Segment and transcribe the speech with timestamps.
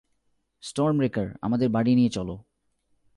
[0.63, 2.43] Sturm breaker, আমাদের বাড়ি নিয়ে চলো।